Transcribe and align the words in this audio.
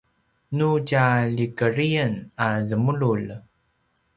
nu 0.55 0.69
tja 0.87 1.03
ljekedriyen 1.35 2.13
a 2.47 2.51
zemululj 2.71 3.27